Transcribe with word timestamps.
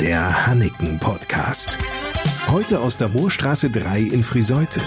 der 0.00 0.46
Hanneken 0.46 0.98
Podcast. 0.98 1.78
Heute 2.48 2.80
aus 2.80 2.98
der 2.98 3.08
Moorstraße 3.08 3.70
3 3.70 4.00
in 4.00 4.22
Friseute. 4.22 4.80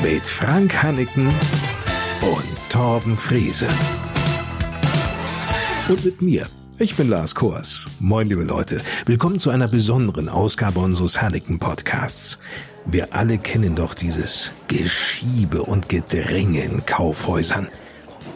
Mit 0.00 0.26
Frank 0.26 0.80
Hanneken 0.80 1.26
und 1.26 2.70
Torben 2.70 3.16
Friese. 3.16 3.66
Und 5.88 6.04
mit 6.04 6.22
mir. 6.22 6.46
Ich 6.78 6.94
bin 6.94 7.08
Lars 7.08 7.34
Kors. 7.34 7.88
Moin, 7.98 8.28
liebe 8.28 8.44
Leute. 8.44 8.80
Willkommen 9.06 9.40
zu 9.40 9.50
einer 9.50 9.66
besonderen 9.66 10.28
Ausgabe 10.28 10.78
unseres 10.78 11.20
Hanneken 11.20 11.58
Podcasts. 11.58 12.38
Wir 12.84 13.12
alle 13.12 13.38
kennen 13.38 13.74
doch 13.74 13.94
dieses 13.94 14.52
Geschiebe 14.68 15.62
und 15.62 15.88
Gedränge 15.88 16.62
in 16.62 16.86
Kaufhäusern. 16.86 17.68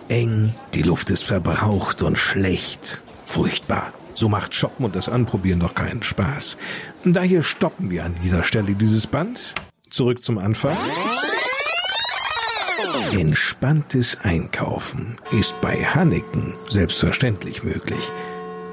Eng, 0.09 0.54
die 0.75 0.82
Luft 0.82 1.11
ist 1.11 1.23
verbraucht 1.23 2.02
und 2.02 2.18
schlecht. 2.18 3.04
Furchtbar. 3.25 3.93
So 4.15 4.29
macht 4.29 4.55
Shoppen 4.55 4.85
und 4.85 4.96
das 4.96 5.09
Anprobieren 5.09 5.61
doch 5.61 5.75
keinen 5.75 6.03
Spaß. 6.03 6.57
Daher 7.05 7.43
stoppen 7.43 7.91
wir 7.91 8.05
an 8.05 8.14
dieser 8.23 8.43
Stelle 8.43 8.75
dieses 8.75 9.07
Band. 9.07 9.55
Zurück 9.91 10.23
zum 10.23 10.39
Anfang. 10.39 10.77
Entspanntes 13.13 14.19
Einkaufen 14.22 15.17
ist 15.33 15.61
bei 15.61 15.85
Hanneken 15.85 16.55
selbstverständlich 16.69 17.63
möglich. 17.63 18.11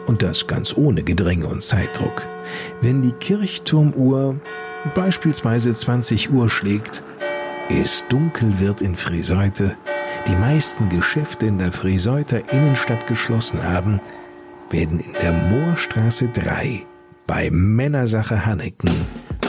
Und 0.08 0.24
das 0.24 0.48
ganz 0.48 0.76
ohne 0.76 1.04
Gedränge 1.04 1.48
und 1.48 1.62
Zeitdruck. 1.62 2.28
Wenn 2.82 3.02
die 3.02 3.12
Kirchturmuhr 3.12 4.40
beispielsweise 4.96 5.74
20 5.74 6.32
Uhr 6.32 6.50
schlägt, 6.50 7.04
es 7.70 8.06
dunkel 8.08 8.60
wird 8.60 8.82
in 8.82 8.96
Friseute, 8.96 9.76
die 10.28 10.36
meisten 10.36 10.90
Geschäfte 10.90 11.46
in 11.46 11.60
der 11.60 11.72
Friseuter 11.72 12.52
Innenstadt 12.52 13.08
geschlossen 13.08 13.62
haben, 13.64 14.00
werden 14.72 15.00
in 15.00 15.14
der 15.22 15.32
Moorstraße 15.32 16.30
3 16.30 16.86
bei 17.28 17.50
Männersache 17.52 18.46
Hanneken 18.46 18.92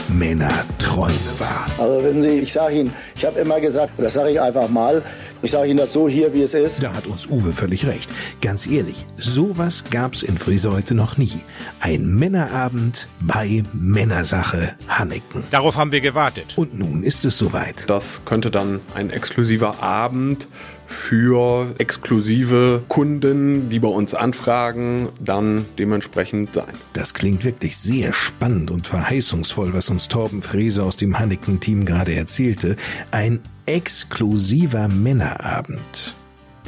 Männerträume 0.09 1.39
wahr. 1.39 1.65
Also 1.77 2.03
wenn 2.03 2.21
Sie, 2.21 2.39
ich 2.39 2.51
sage 2.51 2.75
Ihnen, 2.75 2.93
ich 3.15 3.25
habe 3.25 3.39
immer 3.39 3.59
gesagt, 3.59 3.93
das 3.97 4.13
sage 4.13 4.31
ich 4.31 4.41
einfach 4.41 4.67
mal, 4.69 5.01
ich 5.41 5.51
sage 5.51 5.69
Ihnen 5.69 5.77
das 5.77 5.93
so 5.93 6.07
hier, 6.07 6.33
wie 6.33 6.43
es 6.43 6.53
ist. 6.53 6.83
Da 6.83 6.93
hat 6.93 7.07
uns 7.07 7.27
Uwe 7.27 7.51
völlig 7.53 7.85
recht. 7.87 8.11
Ganz 8.41 8.67
ehrlich, 8.67 9.05
sowas 9.15 9.85
gab's 9.89 10.21
in 10.23 10.37
Friseute 10.37 10.93
noch 10.93 11.17
nie. 11.17 11.31
Ein 11.79 12.05
Männerabend 12.05 13.07
bei 13.21 13.63
Männersache 13.73 14.75
Hanneken. 14.87 15.43
Darauf 15.49 15.77
haben 15.77 15.91
wir 15.91 16.01
gewartet. 16.01 16.53
Und 16.55 16.77
nun 16.77 17.03
ist 17.03 17.25
es 17.25 17.37
soweit. 17.37 17.89
Das 17.89 18.21
könnte 18.25 18.51
dann 18.51 18.81
ein 18.93 19.09
exklusiver 19.09 19.81
Abend 19.81 20.47
für 20.91 21.73
exklusive 21.77 22.83
Kunden, 22.87 23.69
die 23.69 23.79
bei 23.79 23.87
uns 23.87 24.13
anfragen, 24.13 25.09
dann 25.19 25.65
dementsprechend 25.79 26.53
sein. 26.53 26.73
Das 26.93 27.13
klingt 27.13 27.45
wirklich 27.45 27.77
sehr 27.77 28.13
spannend 28.13 28.71
und 28.71 28.87
verheißungsvoll, 28.87 29.73
was 29.73 29.89
uns 29.89 30.09
Torben 30.09 30.41
Frese 30.41 30.83
aus 30.83 30.97
dem 30.97 31.17
Hanneken-Team 31.17 31.85
gerade 31.85 32.13
erzählte. 32.13 32.75
Ein 33.11 33.41
exklusiver 33.71 34.89
Männerabend. 34.89 36.13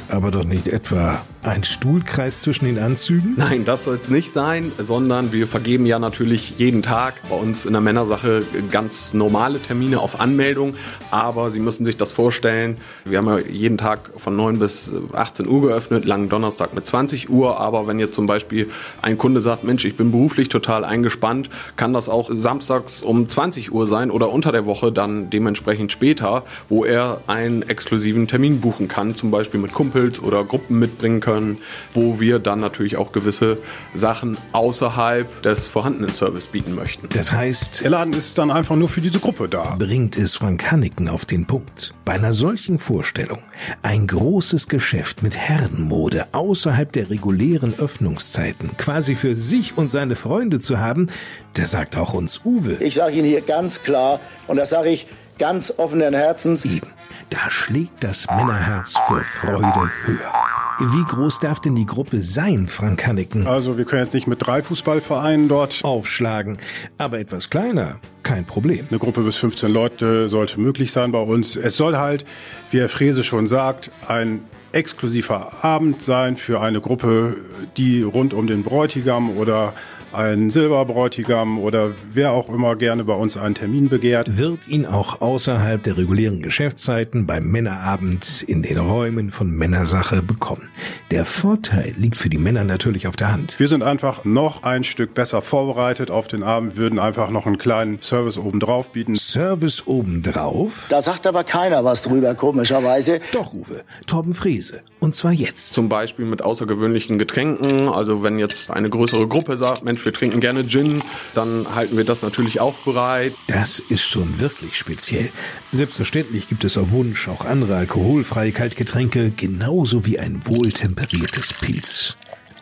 Aber 0.08 0.30
doch 0.30 0.44
nicht 0.44 0.68
etwa 0.68 1.22
ein 1.46 1.64
Stuhlkreis 1.64 2.40
zwischen 2.40 2.66
den 2.66 2.78
Anzügen? 2.78 3.34
Nein, 3.36 3.64
das 3.64 3.84
soll 3.84 3.96
es 3.96 4.10
nicht 4.10 4.32
sein, 4.32 4.72
sondern 4.78 5.32
wir 5.32 5.46
vergeben 5.46 5.86
ja 5.86 5.98
natürlich 5.98 6.58
jeden 6.58 6.82
Tag 6.82 7.14
bei 7.28 7.36
uns 7.36 7.64
in 7.64 7.72
der 7.72 7.80
Männersache 7.80 8.42
ganz 8.70 9.14
normale 9.14 9.60
Termine 9.60 10.00
auf 10.00 10.20
Anmeldung. 10.20 10.74
Aber 11.10 11.50
Sie 11.50 11.60
müssen 11.60 11.84
sich 11.84 11.96
das 11.96 12.12
vorstellen, 12.12 12.76
wir 13.04 13.18
haben 13.18 13.28
ja 13.28 13.38
jeden 13.38 13.78
Tag 13.78 14.10
von 14.16 14.36
9 14.36 14.58
bis 14.58 14.92
18 15.12 15.48
Uhr 15.48 15.62
geöffnet, 15.68 16.04
langen 16.04 16.28
Donnerstag 16.28 16.74
mit 16.74 16.86
20 16.86 17.30
Uhr. 17.30 17.60
Aber 17.60 17.86
wenn 17.86 17.98
jetzt 17.98 18.14
zum 18.14 18.26
Beispiel 18.26 18.68
ein 19.00 19.16
Kunde 19.16 19.40
sagt, 19.40 19.64
Mensch, 19.64 19.84
ich 19.84 19.96
bin 19.96 20.10
beruflich 20.10 20.48
total 20.48 20.84
eingespannt, 20.84 21.50
kann 21.76 21.92
das 21.92 22.08
auch 22.08 22.30
samstags 22.32 23.02
um 23.02 23.28
20 23.28 23.72
Uhr 23.72 23.86
sein 23.86 24.10
oder 24.10 24.30
unter 24.30 24.52
der 24.52 24.66
Woche 24.66 24.92
dann 24.92 25.30
dementsprechend 25.30 25.92
später, 25.92 26.44
wo 26.68 26.84
er 26.84 27.20
einen 27.26 27.62
exklusiven 27.62 28.28
Termin 28.28 28.60
buchen 28.60 28.88
kann, 28.88 29.14
zum 29.14 29.30
Beispiel 29.30 29.60
mit 29.60 29.72
Kumpel 29.72 29.94
Kumpels 29.94 30.22
oder 30.22 30.44
Gruppen 30.44 30.78
mitbringen 30.78 31.20
können, 31.34 31.58
wo 31.92 32.20
wir 32.20 32.38
dann 32.38 32.60
natürlich 32.60 32.96
auch 32.96 33.12
gewisse 33.12 33.58
Sachen 33.94 34.36
außerhalb 34.52 35.42
des 35.42 35.66
vorhandenen 35.66 36.10
Service 36.12 36.46
bieten 36.46 36.74
möchten. 36.74 37.08
Das 37.10 37.32
heißt, 37.32 37.82
Der 37.82 37.90
Laden 37.90 38.12
ist 38.14 38.38
dann 38.38 38.50
einfach 38.50 38.76
nur 38.76 38.88
für 38.88 39.00
diese 39.00 39.18
Gruppe 39.18 39.48
da. 39.48 39.76
bringt 39.78 40.16
es 40.16 40.36
Frank 40.36 40.70
Hanneken 40.70 41.08
auf 41.08 41.26
den 41.26 41.46
Punkt. 41.46 41.94
Bei 42.04 42.12
einer 42.12 42.32
solchen 42.32 42.78
Vorstellung, 42.78 43.40
ein 43.82 44.06
großes 44.06 44.68
Geschäft 44.68 45.22
mit 45.22 45.36
Herrenmode 45.36 46.26
außerhalb 46.32 46.92
der 46.92 47.10
regulären 47.10 47.74
Öffnungszeiten 47.78 48.76
quasi 48.76 49.14
für 49.14 49.34
sich 49.34 49.76
und 49.76 49.88
seine 49.88 50.16
Freunde 50.16 50.58
zu 50.60 50.78
haben, 50.78 51.08
der 51.56 51.66
sagt 51.66 51.96
auch 51.96 52.14
uns 52.14 52.42
Uwe. 52.44 52.76
Ich 52.80 52.94
sage 52.94 53.16
Ihnen 53.16 53.26
hier 53.28 53.40
ganz 53.40 53.82
klar, 53.82 54.20
und 54.46 54.56
das 54.56 54.70
sage 54.70 54.90
ich 54.90 55.06
ganz 55.38 55.72
offenen 55.78 56.14
Herzens, 56.14 56.64
Eben, 56.64 56.88
da 57.30 57.50
schlägt 57.50 58.04
das 58.04 58.26
Männerherz 58.28 58.92
vor 59.08 59.22
Freude 59.24 59.90
höher. 60.04 60.32
Wie 60.80 61.04
groß 61.04 61.38
darf 61.38 61.60
denn 61.60 61.76
die 61.76 61.86
Gruppe 61.86 62.18
sein, 62.18 62.66
Frank 62.66 63.06
Hanneken? 63.06 63.46
Also 63.46 63.78
wir 63.78 63.84
können 63.84 64.02
jetzt 64.02 64.14
nicht 64.14 64.26
mit 64.26 64.44
drei 64.44 64.60
Fußballvereinen 64.60 65.48
dort. 65.48 65.84
Aufschlagen, 65.84 66.58
aber 66.98 67.20
etwas 67.20 67.48
kleiner, 67.48 68.00
kein 68.24 68.44
Problem. 68.44 68.86
Eine 68.90 68.98
Gruppe 68.98 69.20
bis 69.22 69.36
15 69.36 69.70
Leute 69.70 70.28
sollte 70.28 70.60
möglich 70.60 70.90
sein 70.90 71.12
bei 71.12 71.20
uns. 71.20 71.54
Es 71.54 71.76
soll 71.76 71.96
halt, 71.96 72.24
wie 72.72 72.80
Herr 72.80 72.88
Frese 72.88 73.22
schon 73.22 73.46
sagt, 73.46 73.92
ein 74.08 74.40
exklusiver 74.72 75.64
Abend 75.64 76.02
sein 76.02 76.36
für 76.36 76.60
eine 76.60 76.80
Gruppe, 76.80 77.36
die 77.76 78.02
rund 78.02 78.34
um 78.34 78.48
den 78.48 78.64
Bräutigam 78.64 79.36
oder 79.38 79.74
einen 80.14 80.50
Silberbräutigam 80.50 81.58
oder 81.58 81.90
wer 82.12 82.32
auch 82.32 82.48
immer 82.48 82.76
gerne 82.76 83.04
bei 83.04 83.14
uns 83.14 83.36
einen 83.36 83.54
Termin 83.54 83.88
begehrt. 83.88 84.38
Wird 84.38 84.68
ihn 84.68 84.86
auch 84.86 85.20
außerhalb 85.20 85.82
der 85.82 85.96
regulären 85.96 86.42
Geschäftszeiten 86.42 87.26
beim 87.26 87.44
Männerabend 87.44 88.44
in 88.46 88.62
den 88.62 88.78
Räumen 88.78 89.30
von 89.30 89.50
Männersache 89.50 90.22
bekommen. 90.22 90.68
Der 91.10 91.24
Vorteil 91.24 91.92
liegt 91.96 92.16
für 92.16 92.28
die 92.30 92.38
Männer 92.38 92.64
natürlich 92.64 93.06
auf 93.06 93.16
der 93.16 93.32
Hand. 93.32 93.58
Wir 93.58 93.68
sind 93.68 93.82
einfach 93.82 94.24
noch 94.24 94.62
ein 94.62 94.84
Stück 94.84 95.14
besser 95.14 95.42
vorbereitet 95.42 96.10
auf 96.10 96.28
den 96.28 96.42
Abend, 96.42 96.76
würden 96.76 96.98
einfach 96.98 97.30
noch 97.30 97.46
einen 97.46 97.58
kleinen 97.58 98.00
Service 98.00 98.38
obendrauf 98.38 98.90
bieten. 98.90 99.16
Service 99.16 99.86
obendrauf? 99.86 100.86
da 100.88 101.02
sagt 101.02 101.26
aber 101.26 101.44
keiner 101.44 101.84
was 101.84 102.02
drüber, 102.02 102.34
komischerweise. 102.34 103.20
Doch, 103.32 103.52
Uwe. 103.52 103.82
Torben 104.06 104.34
Frese. 104.34 104.82
Und 105.00 105.14
zwar 105.14 105.32
jetzt. 105.32 105.74
Zum 105.74 105.88
Beispiel 105.88 106.24
mit 106.24 106.42
außergewöhnlichen 106.42 107.18
Getränken. 107.18 107.88
Also 107.88 108.22
wenn 108.22 108.38
jetzt 108.38 108.70
eine 108.70 108.88
größere 108.90 109.26
Gruppe 109.26 109.56
sagt, 109.56 109.84
Mensch, 109.84 110.03
wir 110.04 110.12
trinken 110.12 110.40
gerne 110.40 110.66
Gin, 110.66 111.02
dann 111.34 111.66
halten 111.74 111.96
wir 111.96 112.04
das 112.04 112.22
natürlich 112.22 112.60
auch 112.60 112.74
bereit. 112.78 113.34
Das 113.48 113.78
ist 113.78 114.02
schon 114.02 114.40
wirklich 114.40 114.76
speziell. 114.76 115.30
Selbstverständlich 115.70 116.48
gibt 116.48 116.64
es 116.64 116.76
auf 116.76 116.90
Wunsch 116.90 117.28
auch 117.28 117.44
andere 117.44 117.76
alkoholfreie 117.76 118.52
Kaltgetränke, 118.52 119.32
genauso 119.36 120.06
wie 120.06 120.18
ein 120.18 120.40
wohltemperiertes 120.46 121.54
Pilz. 121.54 122.16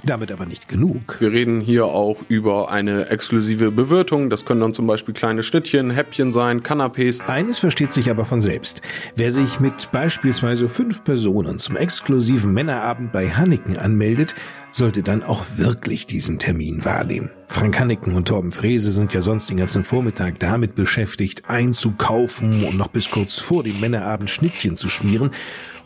Damit 0.04 0.32
aber 0.32 0.46
nicht 0.46 0.68
genug. 0.68 1.20
Wir 1.20 1.30
reden 1.30 1.60
hier 1.60 1.86
auch 1.86 2.16
über 2.28 2.72
eine 2.72 3.08
exklusive 3.08 3.70
Bewirtung. 3.70 4.30
Das 4.30 4.44
können 4.44 4.60
dann 4.60 4.74
zum 4.74 4.88
Beispiel 4.88 5.14
kleine 5.14 5.44
Schnittchen, 5.44 5.90
Häppchen 5.90 6.32
sein, 6.32 6.62
Canapés. 6.64 7.20
Eines 7.28 7.60
versteht 7.60 7.92
sich 7.92 8.10
aber 8.10 8.24
von 8.24 8.40
selbst. 8.40 8.82
Wer 9.14 9.30
sich 9.30 9.60
mit 9.60 9.92
beispielsweise 9.92 10.68
fünf 10.68 11.04
Personen 11.04 11.60
zum 11.60 11.76
exklusiven 11.76 12.52
Männerabend 12.52 13.12
bei 13.12 13.30
Hanneken 13.30 13.78
anmeldet, 13.78 14.34
sollte 14.72 15.02
dann 15.02 15.22
auch 15.22 15.44
wirklich 15.56 16.06
diesen 16.06 16.38
Termin 16.38 16.84
wahrnehmen. 16.84 17.30
Frank 17.46 17.78
Hanneken 17.78 18.14
und 18.14 18.26
Torben 18.26 18.52
Frese 18.52 18.90
sind 18.90 19.12
ja 19.12 19.20
sonst 19.20 19.50
den 19.50 19.58
ganzen 19.58 19.84
Vormittag 19.84 20.38
damit 20.40 20.74
beschäftigt, 20.74 21.48
einzukaufen 21.48 22.64
und 22.64 22.76
noch 22.76 22.88
bis 22.88 23.10
kurz 23.10 23.38
vor 23.38 23.62
dem 23.62 23.78
Männerabend 23.78 24.30
Schnittchen 24.30 24.76
zu 24.76 24.88
schmieren. 24.88 25.30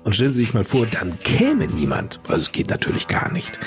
Und 0.06 0.15
stellen 0.15 0.33
Sie 0.33 0.44
sich 0.44 0.55
mal 0.55 0.62
vor, 0.62 0.87
dann 0.87 1.19
käme 1.19 1.67
niemand. 1.67 2.21
Also 2.28 2.39
es 2.39 2.53
geht 2.53 2.71
natürlich 2.71 3.09
gar 3.09 3.33
nicht. 3.33 3.59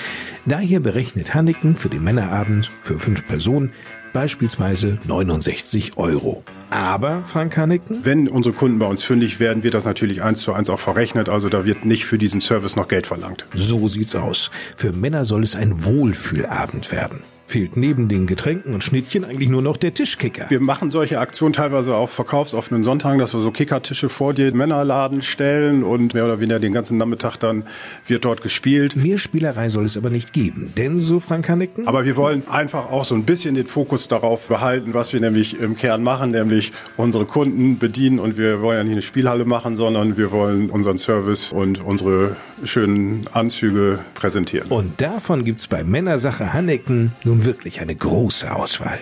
Daher 0.45 0.79
berechnet 0.79 1.33
Hanneken 1.33 1.75
für 1.75 1.89
den 1.89 2.01
Männerabend 2.01 2.71
für 2.79 2.97
fünf 2.97 3.27
Personen 3.27 3.73
beispielsweise 4.13 4.99
69 5.05 5.97
Euro. 5.97 6.45
Aber, 6.69 7.23
Frank 7.25 7.57
Hanneken, 7.57 8.05
Wenn 8.05 8.29
unsere 8.29 8.55
Kunden 8.55 8.79
bei 8.79 8.85
uns 8.85 9.03
fündig 9.03 9.41
werden, 9.41 9.63
wird 9.63 9.73
das 9.73 9.83
natürlich 9.83 10.23
eins 10.23 10.39
zu 10.39 10.53
eins 10.53 10.69
auch 10.69 10.79
verrechnet. 10.79 11.27
Also 11.27 11.49
da 11.49 11.65
wird 11.65 11.83
nicht 11.83 12.05
für 12.05 12.17
diesen 12.17 12.39
Service 12.39 12.77
noch 12.77 12.87
Geld 12.87 13.05
verlangt. 13.05 13.45
so 13.53 13.89
sieht's 13.89 14.15
aus. 14.15 14.49
Für 14.77 14.93
Männer 14.93 15.25
soll 15.25 15.43
es 15.43 15.57
ein 15.57 15.83
Wohlfühlabend 15.83 16.93
werden. 16.93 17.21
Fehlt 17.49 17.77
neben 17.77 18.09
den 18.09 18.27
Getränken 18.27 18.75
und 18.75 18.83
Schnittchen 18.83 19.25
eigentlich 19.25 19.49
nur 19.49 19.63
noch 19.63 19.75
der 19.75 19.91
Tischkicker. 19.95 20.45
Wir 20.49 20.59
machen 20.59 20.91
solche 20.91 21.19
Aktionen 21.19 21.51
teilweise 21.51 21.95
auf 21.95 22.11
verkaufsoffenen 22.11 22.83
Sonntagen, 22.83 23.17
dass 23.17 23.33
wir 23.33 23.41
so 23.41 23.49
Kickertische 23.49 24.07
vor 24.07 24.35
den 24.35 24.55
Männerladen 24.55 25.23
stellen 25.23 25.81
und 25.83 26.13
mehr 26.13 26.25
oder 26.25 26.39
weniger 26.39 26.59
den 26.59 26.73
ganzen 26.73 26.99
Nachmittag 26.99 27.37
dann 27.37 27.63
wird 28.05 28.23
dort 28.25 28.43
gespielt. 28.43 28.95
Mehr 28.95 29.17
Spielerei 29.17 29.67
soll 29.69 29.85
es 29.85 29.97
aber 29.97 30.11
nicht 30.11 30.31
geben, 30.31 30.73
denn 30.77 30.99
so 30.99 31.19
Frank 31.19 31.49
Hanneken, 31.49 31.87
Aber 31.87 32.05
wir 32.05 32.15
wollen 32.17 32.47
einfach 32.47 32.91
auch 32.91 33.03
so 33.03 33.15
ein 33.15 33.23
bisschen 33.23 33.55
den 33.55 33.65
Fokus 33.65 34.07
darauf 34.07 34.47
behalten, 34.47 34.93
was 34.93 35.11
wir 35.11 35.19
nämlich 35.19 35.59
im 35.59 35.75
Kern 35.75 36.03
machen, 36.03 36.29
nämlich 36.29 36.71
unsere 36.97 37.25
Kunden 37.25 37.79
bedienen. 37.79 38.19
Und 38.19 38.37
wir 38.37 38.61
wollen 38.61 38.77
ja 38.77 38.83
nicht 38.83 38.93
eine 38.93 39.01
Spielhalle 39.01 39.45
machen, 39.45 39.75
sondern 39.75 40.17
wir 40.17 40.31
wollen 40.31 40.69
unseren 40.69 40.99
Service 40.99 41.51
und 41.51 41.83
unsere 41.83 42.35
schönen 42.63 43.25
Anzüge 43.33 44.01
präsentieren. 44.13 44.67
und 44.69 45.01
davon 45.01 45.43
gibt's 45.45 45.65
bei 45.65 45.83
Männersache 45.83 46.53
Hanneken 46.53 47.13
nun 47.23 47.38
wirklich 47.45 47.81
eine 47.81 47.95
große 47.95 48.53
Auswahl. 48.53 48.99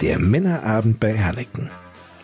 Der 0.00 0.18
Männerabend 0.18 1.00
bei 1.00 1.18
Hanneken. 1.18 1.70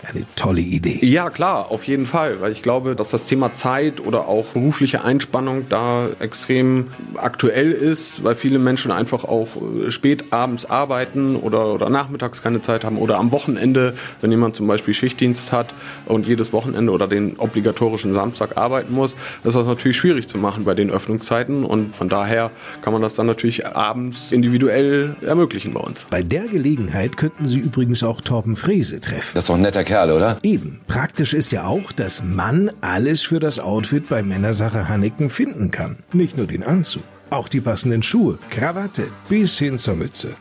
Eine 0.04 0.24
tolle 0.34 0.60
Idee. 0.60 0.98
Ja, 1.04 1.30
klar, 1.30 1.70
auf 1.70 1.84
jeden 1.84 2.06
Fall, 2.06 2.40
weil 2.40 2.50
ich 2.50 2.62
glaube, 2.62 2.96
dass 2.96 3.10
das 3.10 3.26
Thema 3.26 3.54
Zeit 3.54 4.00
oder 4.00 4.26
auch 4.26 4.46
berufliche 4.46 5.04
Einspannung 5.04 5.68
da 5.68 6.08
extrem 6.18 6.88
aktuell 7.14 7.70
ist, 7.70 8.24
weil 8.24 8.34
viele 8.34 8.58
Menschen 8.58 8.90
einfach 8.90 9.24
auch 9.24 9.48
äh, 9.56 9.90
spät 9.92 10.32
abends 10.32 10.66
arbeiten 10.66 11.36
oder, 11.36 11.72
oder 11.72 11.88
nachmittags 11.88 12.42
keine 12.42 12.62
Zeit 12.62 12.84
haben 12.84 12.98
oder 12.98 13.18
am 13.18 13.30
Wochenende, 13.30 13.94
wenn 14.20 14.30
jemand 14.30 14.56
zum 14.56 14.66
Beispiel 14.66 14.92
Schichtdienst 14.92 15.52
hat 15.52 15.72
und 16.06 16.26
jedes 16.26 16.52
Wochenende 16.52 16.90
oder 16.90 17.06
den 17.06 17.36
obligatorischen 17.38 18.12
Samstag 18.12 18.56
arbeiten 18.56 18.92
muss, 18.92 19.14
ist 19.44 19.54
das 19.54 19.66
natürlich 19.66 19.96
schwierig 19.96 20.26
zu 20.26 20.36
machen 20.36 20.64
bei 20.64 20.74
den 20.74 20.90
Öffnungszeiten 20.90 21.64
und 21.64 21.94
von 21.94 22.08
daher 22.08 22.50
kann 22.82 22.92
man 22.92 23.02
das 23.02 23.14
dann 23.14 23.26
natürlich 23.26 23.66
abends 23.66 24.32
individuell 24.32 25.14
ermöglichen 25.22 25.74
bei 25.74 25.80
uns. 25.80 26.08
Bei 26.10 26.24
der 26.24 26.48
Gelegenheit 26.48 27.16
könnten 27.16 27.46
Sie 27.46 27.60
übrigens 27.60 28.02
auch 28.02 28.20
Torben 28.20 28.56
Frese 28.56 29.00
treffen. 29.00 29.30
Das 29.34 29.44
ist 29.44 29.48
doch 29.48 29.54
ein 29.54 29.62
netter 29.62 29.84
Kerl, 29.84 29.91
oder? 29.92 30.38
Eben. 30.42 30.80
Praktisch 30.86 31.34
ist 31.34 31.52
ja 31.52 31.64
auch, 31.64 31.92
dass 31.92 32.22
man 32.22 32.70
alles 32.80 33.22
für 33.22 33.40
das 33.40 33.58
Outfit 33.58 34.08
bei 34.08 34.22
Männersache 34.22 34.88
Hanneken 34.88 35.28
finden 35.28 35.70
kann. 35.70 35.98
Nicht 36.12 36.36
nur 36.36 36.46
den 36.46 36.62
Anzug, 36.62 37.02
auch 37.30 37.48
die 37.48 37.60
passenden 37.60 38.02
Schuhe, 38.02 38.38
Krawatte 38.50 39.04
bis 39.28 39.58
hin 39.58 39.78
zur 39.78 39.96
Mütze. 39.96 40.36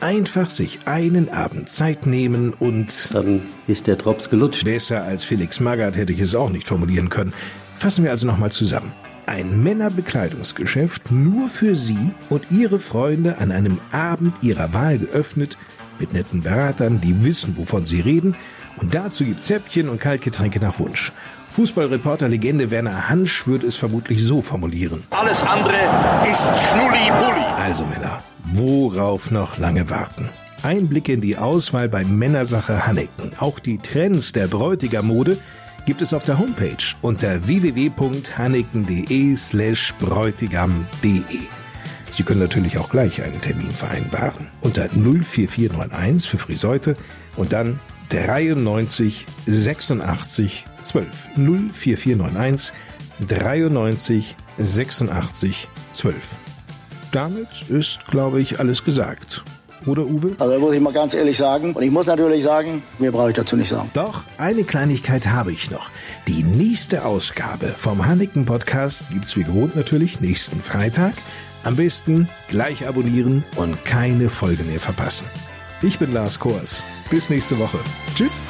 Einfach 0.00 0.50
sich 0.50 0.80
einen 0.84 1.30
Abend 1.30 1.68
Zeit 1.68 2.06
nehmen 2.06 2.52
und... 2.52 3.08
Dann 3.14 3.42
ist 3.66 3.86
der 3.86 3.96
Drops 3.96 4.28
gelutscht. 4.28 4.64
Besser 4.64 5.04
als 5.04 5.24
Felix 5.24 5.60
Magath 5.60 5.96
hätte 5.96 6.12
ich 6.12 6.20
es 6.20 6.34
auch 6.34 6.50
nicht 6.50 6.66
formulieren 6.66 7.08
können. 7.08 7.32
Fassen 7.74 8.04
wir 8.04 8.10
also 8.10 8.26
nochmal 8.26 8.52
zusammen. 8.52 8.92
Ein 9.26 9.62
Männerbekleidungsgeschäft 9.62 11.12
nur 11.12 11.48
für 11.48 11.76
Sie 11.76 12.10
und 12.28 12.50
Ihre 12.50 12.80
Freunde 12.80 13.38
an 13.38 13.52
einem 13.52 13.80
Abend 13.92 14.34
Ihrer 14.42 14.74
Wahl 14.74 14.98
geöffnet, 14.98 15.56
mit 16.02 16.12
netten 16.12 16.42
Beratern, 16.42 17.00
die 17.00 17.24
wissen, 17.24 17.56
wovon 17.56 17.84
sie 17.84 18.00
reden 18.00 18.34
und 18.78 18.94
dazu 18.94 19.24
gibt's 19.24 19.46
Zäppchen 19.46 19.88
und 19.88 20.00
Kaltgetränke 20.00 20.60
nach 20.60 20.78
Wunsch. 20.78 21.12
Fußballreporter-Legende 21.50 22.70
Werner 22.70 23.08
Hansch 23.10 23.46
würde 23.46 23.66
es 23.66 23.76
vermutlich 23.76 24.24
so 24.24 24.40
formulieren. 24.40 25.04
Alles 25.10 25.42
andere 25.42 25.76
ist 26.30 26.40
Schnulli-Bulli. 26.40 27.44
Also 27.56 27.84
Männer, 27.84 28.22
worauf 28.44 29.30
noch 29.30 29.58
lange 29.58 29.90
warten? 29.90 30.30
Ein 30.62 30.88
Blick 30.88 31.08
in 31.08 31.20
die 31.20 31.36
Auswahl 31.36 31.88
bei 31.88 32.04
Männersache 32.04 32.86
Hanneken. 32.86 33.32
Auch 33.38 33.58
die 33.58 33.78
Trends 33.78 34.32
der 34.32 34.46
Bräutigermode 34.46 35.36
gibt 35.86 36.00
es 36.00 36.14
auf 36.14 36.22
der 36.24 36.38
Homepage 36.38 36.76
unter 37.02 37.46
www.hanneken.de 37.46 39.36
slash 39.36 39.92
bräutigam.de. 39.98 41.40
Sie 42.14 42.22
können 42.22 42.40
natürlich 42.40 42.78
auch 42.78 42.88
gleich 42.90 43.22
einen 43.22 43.40
Termin 43.40 43.70
vereinbaren 43.70 44.48
unter 44.60 44.88
04491 44.88 46.30
für 46.30 46.38
Friseute 46.38 46.96
und 47.36 47.52
dann 47.52 47.80
93 48.12 49.26
86 49.46 50.64
12 50.82 51.06
04491 51.72 52.72
93 53.26 54.36
86 54.58 55.68
12. 55.92 56.36
Damit 57.10 57.48
ist, 57.68 58.06
glaube 58.06 58.40
ich, 58.40 58.58
alles 58.58 58.84
gesagt. 58.84 59.44
Oder 59.86 60.04
Uwe? 60.04 60.36
Also 60.38 60.58
muss 60.58 60.74
ich 60.74 60.80
mal 60.80 60.92
ganz 60.92 61.14
ehrlich 61.14 61.36
sagen. 61.36 61.72
Und 61.72 61.82
ich 61.82 61.90
muss 61.90 62.06
natürlich 62.06 62.44
sagen, 62.44 62.82
mehr 62.98 63.10
brauche 63.10 63.30
ich 63.30 63.36
dazu 63.36 63.56
nicht 63.56 63.68
sagen. 63.68 63.90
Doch, 63.94 64.22
eine 64.38 64.62
Kleinigkeit 64.62 65.26
habe 65.26 65.50
ich 65.52 65.70
noch. 65.70 65.90
Die 66.28 66.42
nächste 66.42 67.04
Ausgabe 67.04 67.68
vom 67.68 68.06
Hanneken 68.06 68.44
Podcast 68.44 69.04
gibt's 69.10 69.36
wie 69.36 69.42
gewohnt 69.42 69.74
natürlich 69.74 70.20
nächsten 70.20 70.62
Freitag. 70.62 71.14
Am 71.64 71.76
besten 71.76 72.28
gleich 72.48 72.86
abonnieren 72.86 73.44
und 73.56 73.84
keine 73.84 74.28
Folge 74.28 74.64
mehr 74.64 74.80
verpassen. 74.80 75.26
Ich 75.84 75.98
bin 75.98 76.12
Lars 76.12 76.38
Kors. 76.38 76.84
Bis 77.10 77.28
nächste 77.28 77.58
Woche. 77.58 77.78
Tschüss. 78.14 78.42